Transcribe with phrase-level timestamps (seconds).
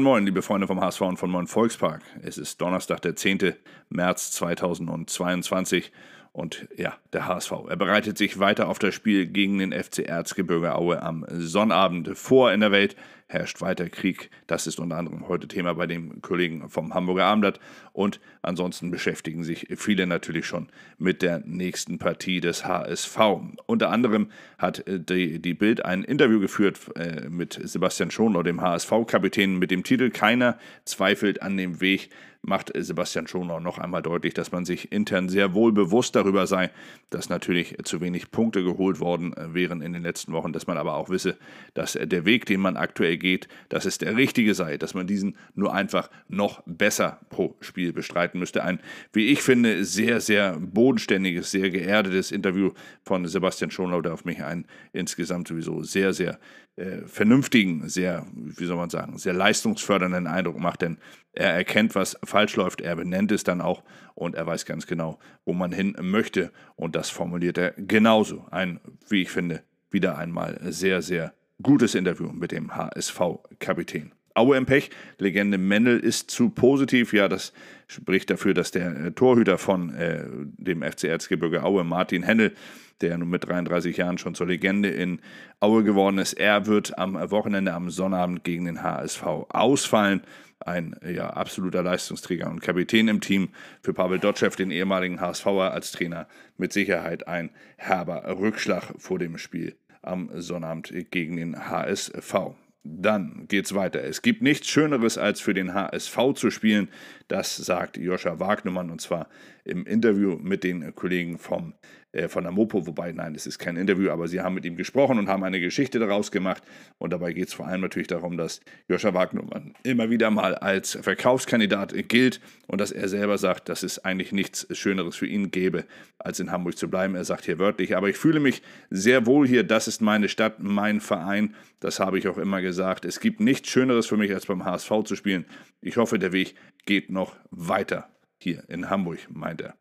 [0.00, 2.00] Moin Moin, liebe Freunde vom HSV und von Moin Volkspark.
[2.22, 3.52] Es ist Donnerstag, der 10.
[3.90, 5.92] März 2022
[6.32, 7.52] und ja, der HSV.
[7.68, 12.52] Er bereitet sich weiter auf das Spiel gegen den FC Erzgebirge Aue am Sonnabend vor.
[12.52, 12.94] In der Welt
[13.26, 14.30] herrscht weiter Krieg.
[14.46, 17.58] Das ist unter anderem heute Thema bei dem Kollegen vom Hamburger Abendblatt.
[17.92, 20.68] Und ansonsten beschäftigen sich viele natürlich schon
[20.98, 23.18] mit der nächsten Partie des HSV.
[23.66, 28.60] Unter anderem hat äh, die, die Bild ein Interview geführt äh, mit Sebastian Schonlau, dem
[28.60, 32.10] HSV-Kapitän, mit dem Titel Keiner zweifelt an dem Weg
[32.42, 36.70] macht Sebastian Schonau noch einmal deutlich, dass man sich intern sehr wohl bewusst darüber sei,
[37.10, 40.94] dass natürlich zu wenig Punkte geholt worden wären in den letzten Wochen, dass man aber
[40.94, 41.36] auch wisse,
[41.74, 45.36] dass der Weg, den man aktuell geht, dass es der richtige sei, dass man diesen
[45.54, 48.64] nur einfach noch besser pro Spiel bestreiten müsste.
[48.64, 48.80] Ein,
[49.12, 52.70] wie ich finde, sehr, sehr bodenständiges, sehr geerdetes Interview
[53.02, 56.38] von Sebastian Schonlau, der auf mich einen insgesamt sowieso sehr, sehr
[56.80, 60.98] äh, vernünftigen, sehr, wie soll man sagen, sehr leistungsfördernden Eindruck macht, denn
[61.32, 63.82] er erkennt, was falsch läuft, er benennt es dann auch
[64.14, 68.46] und er weiß ganz genau, wo man hin möchte und das formuliert er genauso.
[68.50, 74.12] Ein, wie ich finde, wieder einmal sehr, sehr gutes Interview mit dem HSV-Kapitän.
[74.34, 77.12] Aue im Pech, Legende Mendel ist zu positiv.
[77.12, 77.52] Ja, das
[77.88, 82.54] spricht dafür, dass der äh, Torhüter von äh, dem FC Erzgebirge Aue, Martin Hennel,
[83.00, 85.20] der nun mit 33 Jahren schon zur Legende in
[85.60, 90.22] Aue geworden ist, er wird am Wochenende, am Sonnabend gegen den HSV ausfallen.
[90.60, 93.48] Ein ja, absoluter Leistungsträger und Kapitän im Team.
[93.82, 96.28] Für Pavel Dotschew, den ehemaligen HSVer als Trainer,
[96.58, 102.34] mit Sicherheit ein herber Rückschlag vor dem Spiel am Sonnabend gegen den HSV.
[102.82, 104.02] Dann geht's weiter.
[104.02, 106.88] Es gibt nichts Schöneres, als für den HSV zu spielen.
[107.28, 109.28] Das sagt Joscha Wagnermann und zwar
[109.64, 111.74] im Interview mit den Kollegen vom
[112.12, 114.76] äh, von der Mopo, wobei, nein, es ist kein Interview, aber sie haben mit ihm
[114.76, 116.62] gesprochen und haben eine Geschichte daraus gemacht.
[116.98, 120.98] Und dabei geht es vor allem natürlich darum, dass Joscha Wagnermann immer wieder mal als
[121.00, 125.84] Verkaufskandidat gilt und dass er selber sagt, dass es eigentlich nichts Schöneres für ihn gäbe,
[126.18, 127.14] als in Hamburg zu bleiben.
[127.14, 130.58] Er sagt hier wörtlich, aber ich fühle mich sehr wohl hier, das ist meine Stadt,
[130.58, 133.04] mein Verein, das habe ich auch immer gesagt.
[133.04, 135.46] Es gibt nichts Schöneres für mich, als beim HSV zu spielen.
[135.80, 136.54] Ich hoffe, der Weg
[136.86, 139.74] geht noch weiter hier in Hamburg, meint er.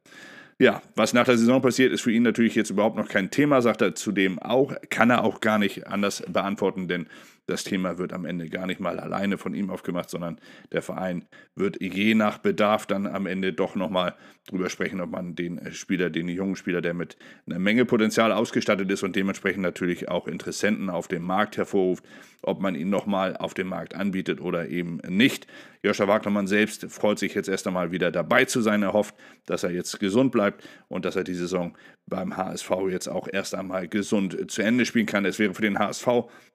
[0.62, 3.62] Ja, was nach der Saison passiert, ist für ihn natürlich jetzt überhaupt noch kein Thema,
[3.62, 3.96] sagt er.
[3.96, 7.08] Zudem auch, kann er auch gar nicht anders beantworten, denn
[7.50, 10.40] das Thema wird am Ende gar nicht mal alleine von ihm aufgemacht, sondern
[10.72, 14.16] der Verein wird je nach Bedarf dann am Ende doch nochmal
[14.48, 18.90] drüber sprechen, ob man den Spieler, den jungen Spieler, der mit einer Menge Potenzial ausgestattet
[18.92, 22.04] ist und dementsprechend natürlich auch Interessenten auf dem Markt hervorruft,
[22.42, 25.48] ob man ihn nochmal auf dem Markt anbietet oder eben nicht.
[25.81, 28.84] Joscha Wagnermann selbst freut sich jetzt erst einmal wieder dabei zu sein.
[28.84, 31.78] Er hofft, dass er jetzt gesund bleibt und dass er die Saison
[32.09, 35.25] beim HSV jetzt auch erst einmal gesund zu Ende spielen kann.
[35.25, 36.08] Es wäre für den HSV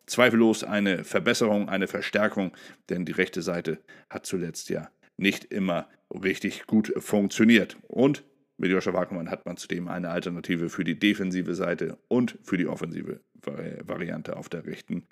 [0.07, 2.53] zweifellos eine Verbesserung, eine Verstärkung,
[2.91, 3.79] denn die rechte Seite
[4.11, 7.77] hat zuletzt ja nicht immer richtig gut funktioniert.
[7.89, 8.25] Und
[8.57, 12.67] mit Joscha Wagnermann hat man zudem eine Alternative für die defensive Seite und für die
[12.67, 15.07] offensive Variante auf der rechten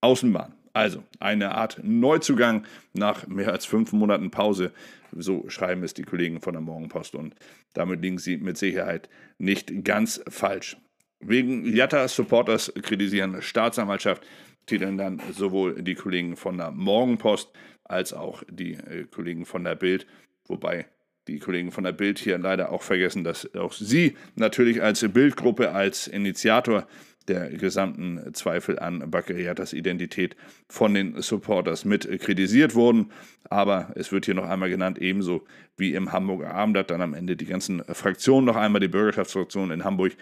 [0.00, 0.54] Außenbahn.
[0.74, 4.72] Also eine Art Neuzugang nach mehr als fünf Monaten Pause.
[5.12, 7.36] So schreiben es die Kollegen von der Morgenpost und
[7.74, 9.08] damit liegen sie mit Sicherheit
[9.38, 10.76] nicht ganz falsch.
[11.20, 14.26] Wegen Jatta-Supporters kritisieren Staatsanwaltschaft
[14.66, 17.52] titeln dann sowohl die Kollegen von der Morgenpost
[17.84, 20.06] als auch die äh, Kollegen von der Bild,
[20.46, 20.86] wobei
[21.28, 25.72] die Kollegen von der Bild hier leider auch vergessen, dass auch sie natürlich als Bildgruppe,
[25.72, 26.86] als Initiator
[27.28, 30.36] der gesamten Zweifel an Bakariatas Identität
[30.68, 33.10] von den Supporters mit kritisiert wurden.
[33.48, 35.44] Aber es wird hier noch einmal genannt, ebenso
[35.76, 39.84] wie im Hamburger Abendblatt dann am Ende die ganzen Fraktionen noch einmal, die Bürgerschaftsfraktion in
[39.84, 40.12] Hamburg,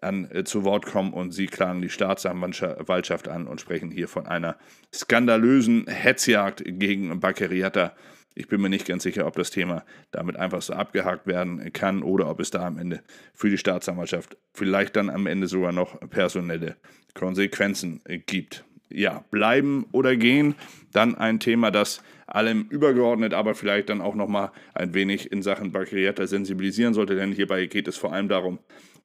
[0.00, 4.26] an, äh, zu Wort kommen und sie klagen die Staatsanwaltschaft an und sprechen hier von
[4.26, 4.56] einer
[4.94, 7.94] skandalösen Hetzjagd gegen Bakariata
[8.40, 12.02] ich bin mir nicht ganz sicher, ob das Thema damit einfach so abgehakt werden kann
[12.02, 13.02] oder ob es da am Ende
[13.34, 16.76] für die Staatsanwaltschaft vielleicht dann am Ende sogar noch personelle
[17.14, 18.64] Konsequenzen gibt.
[18.88, 20.54] Ja, bleiben oder gehen,
[20.90, 25.70] dann ein Thema, das allem übergeordnet, aber vielleicht dann auch nochmal ein wenig in Sachen
[25.70, 28.58] Bakteriata sensibilisieren sollte, denn hierbei geht es vor allem darum,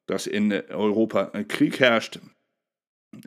[0.07, 2.19] dass in Europa Krieg herrscht,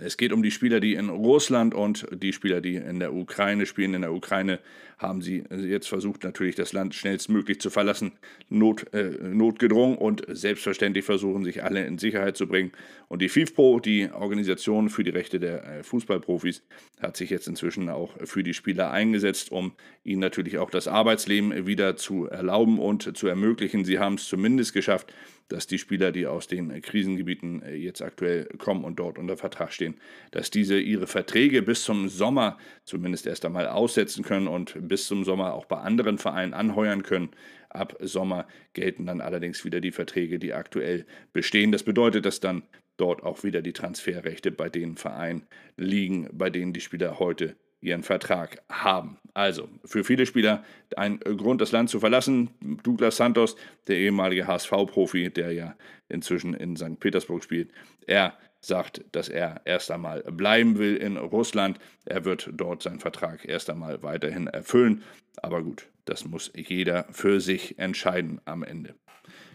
[0.01, 3.67] es geht um die Spieler, die in Russland und die Spieler, die in der Ukraine
[3.67, 3.95] spielen.
[3.95, 4.59] In der Ukraine
[4.99, 8.13] haben sie jetzt versucht, natürlich das Land schnellstmöglich zu verlassen,
[8.49, 12.73] Not, äh, notgedrungen und selbstverständlich versuchen, sich alle in Sicherheit zu bringen.
[13.07, 16.63] Und die FIFPro, die Organisation für die Rechte der äh, Fußballprofis,
[17.01, 21.67] hat sich jetzt inzwischen auch für die Spieler eingesetzt, um ihnen natürlich auch das Arbeitsleben
[21.67, 23.85] wieder zu erlauben und zu ermöglichen.
[23.85, 25.13] Sie haben es zumindest geschafft,
[25.49, 29.73] dass die Spieler, die aus den Krisengebieten äh, jetzt aktuell kommen und dort unter Vertrag
[29.73, 29.97] stehen,
[30.31, 35.25] dass diese ihre Verträge bis zum Sommer zumindest erst einmal aussetzen können und bis zum
[35.25, 37.31] Sommer auch bei anderen Vereinen anheuern können.
[37.71, 41.73] Ab Sommer gelten dann allerdings wieder die Verträge, die aktuell bestehen.
[41.73, 42.63] Das bedeutet, dass dann
[42.97, 45.47] dort auch wieder die Transferrechte bei den Vereinen
[45.77, 49.19] liegen, bei denen die Spieler heute ihren Vertrag haben.
[49.35, 50.65] Also für viele Spieler
[50.97, 52.51] ein Grund, das Land zu verlassen.
[52.83, 55.77] Douglas Santos, der ehemalige HSV-Profi, der ja
[56.09, 56.99] inzwischen in St.
[56.99, 57.71] Petersburg spielt,
[58.07, 61.79] er sagt, dass er erst einmal bleiben will in Russland.
[62.05, 65.05] Er wird dort seinen Vertrag erst einmal weiterhin erfüllen.
[65.41, 68.95] Aber gut, das muss jeder für sich entscheiden am Ende.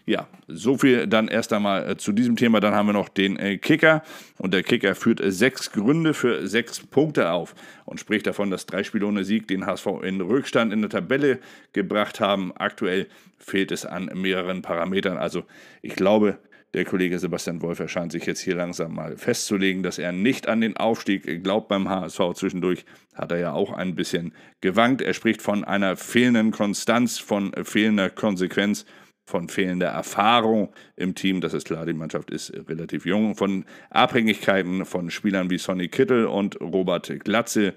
[0.06, 2.60] Ja, so viel dann erst einmal äh, zu diesem Thema.
[2.60, 4.02] Dann haben wir noch den äh, Kicker.
[4.36, 7.54] Und der Kicker führt äh, sechs Gründe für sechs Punkte auf
[7.86, 11.38] und spricht davon, dass drei Spiele ohne Sieg den HSV in Rückstand in der Tabelle
[11.72, 12.52] gebracht haben.
[12.54, 13.06] Aktuell
[13.38, 15.16] fehlt es an mehreren Parametern.
[15.16, 15.44] Also
[15.80, 16.38] ich glaube,
[16.74, 20.60] der Kollege Sebastian Wolf erscheint sich jetzt hier langsam mal festzulegen, dass er nicht an
[20.60, 22.34] den Aufstieg glaubt beim HSV.
[22.34, 22.84] Zwischendurch
[23.14, 25.00] hat er ja auch ein bisschen gewankt.
[25.00, 28.84] Er spricht von einer fehlenden Konstanz, von fehlender Konsequenz
[29.24, 34.84] von fehlender Erfahrung im Team, das ist klar, die Mannschaft ist relativ jung, von Abhängigkeiten
[34.84, 37.74] von Spielern wie Sonny Kittel und Robert Glatze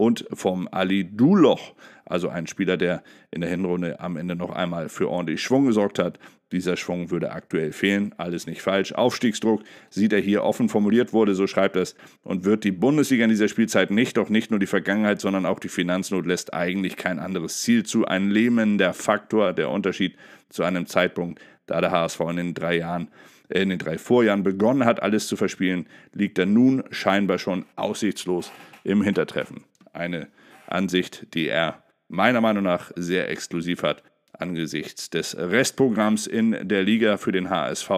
[0.00, 1.74] und vom Ali Duloch,
[2.06, 5.98] also ein Spieler, der in der Hinrunde am Ende noch einmal für ordentlich Schwung gesorgt
[5.98, 6.18] hat.
[6.52, 8.92] Dieser Schwung würde aktuell fehlen, alles nicht falsch.
[8.92, 13.30] Aufstiegsdruck sieht er hier offen formuliert wurde, so schreibt es, und wird die Bundesliga in
[13.30, 17.18] dieser Spielzeit nicht, doch nicht nur die Vergangenheit, sondern auch die Finanznot lässt eigentlich kein
[17.18, 18.06] anderes Ziel zu.
[18.06, 20.16] Ein lähmender Faktor, der Unterschied
[20.48, 23.08] zu einem Zeitpunkt, da der HSV in den drei Jahren
[23.50, 27.66] äh, in den drei Vorjahren begonnen hat, alles zu verspielen, liegt er nun scheinbar schon
[27.76, 28.50] aussichtslos
[28.82, 29.64] im Hintertreffen.
[29.92, 30.28] Eine
[30.66, 34.02] Ansicht, die er meiner Meinung nach sehr exklusiv hat
[34.40, 37.90] angesichts des Restprogramms in der Liga für den HSV,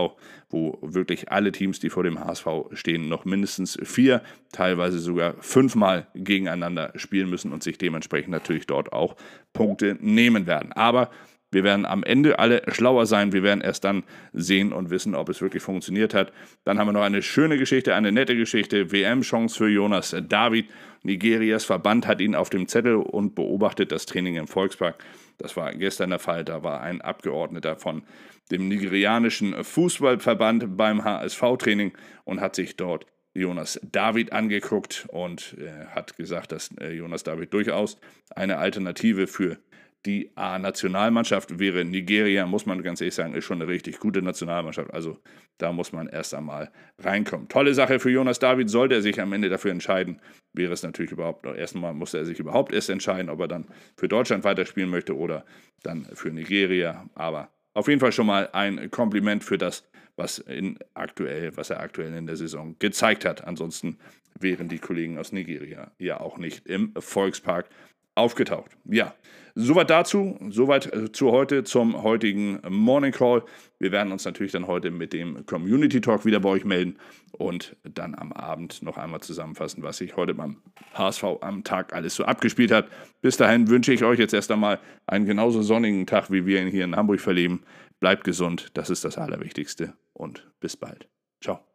[0.50, 6.06] wo wirklich alle Teams, die vor dem HSV stehen, noch mindestens vier, teilweise sogar fünfmal
[6.14, 9.16] gegeneinander spielen müssen und sich dementsprechend natürlich dort auch
[9.52, 10.72] Punkte nehmen werden.
[10.72, 11.10] Aber
[11.52, 13.32] wir werden am Ende alle schlauer sein.
[13.32, 16.32] Wir werden erst dann sehen und wissen, ob es wirklich funktioniert hat.
[16.64, 18.90] Dann haben wir noch eine schöne Geschichte, eine nette Geschichte.
[18.90, 20.70] WM-Chance für Jonas David.
[21.02, 25.04] Nigerias Verband hat ihn auf dem Zettel und beobachtet das Training im Volkspark.
[25.36, 26.44] Das war gestern der Fall.
[26.44, 28.02] Da war ein Abgeordneter von
[28.50, 31.92] dem nigerianischen Fußballverband beim HSV-Training
[32.24, 37.52] und hat sich dort Jonas David angeguckt und äh, hat gesagt, dass äh, Jonas David
[37.52, 37.98] durchaus
[38.34, 39.58] eine Alternative für
[40.04, 44.92] die A-Nationalmannschaft wäre Nigeria, muss man ganz ehrlich sagen, ist schon eine richtig gute Nationalmannschaft.
[44.92, 45.18] Also
[45.58, 47.48] da muss man erst einmal reinkommen.
[47.48, 48.68] Tolle Sache für Jonas David.
[48.68, 50.20] Sollte er sich am Ende dafür entscheiden,
[50.52, 53.66] wäre es natürlich überhaupt, erstmal muss er sich überhaupt erst entscheiden, ob er dann
[53.96, 55.44] für Deutschland weiterspielen möchte oder
[55.82, 57.08] dann für Nigeria.
[57.14, 61.80] Aber auf jeden Fall schon mal ein Kompliment für das, was, in aktuell, was er
[61.80, 63.44] aktuell in der Saison gezeigt hat.
[63.44, 63.98] Ansonsten
[64.38, 67.68] wären die Kollegen aus Nigeria ja auch nicht im Volkspark
[68.14, 68.76] aufgetaucht.
[68.84, 69.14] Ja,
[69.54, 73.42] soweit dazu, soweit äh, zu heute zum heutigen Morning Call.
[73.78, 76.98] Wir werden uns natürlich dann heute mit dem Community Talk wieder bei euch melden
[77.32, 80.58] und dann am Abend noch einmal zusammenfassen, was sich heute beim
[80.94, 82.88] HSV am Tag alles so abgespielt hat.
[83.20, 86.68] Bis dahin wünsche ich euch jetzt erst einmal einen genauso sonnigen Tag, wie wir ihn
[86.68, 87.62] hier in Hamburg verleben.
[88.00, 91.08] Bleibt gesund, das ist das Allerwichtigste und bis bald.
[91.40, 91.71] Ciao.